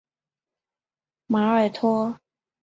[1.27, 2.19] 马尔托。